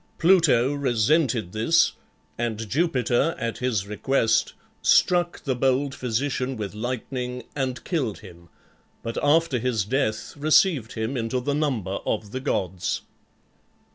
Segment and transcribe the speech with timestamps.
[0.17, 1.91] Pluto resented this,
[2.35, 8.49] and Jupiter, at his request, struck the bold physician with lightning, and killed him,
[9.03, 13.03] but after his death received him into the number of the gods.